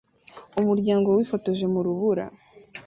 Umuryango 0.59 1.07
wifotoje 1.17 1.65
mu 1.73 1.79
rubura 1.85 2.25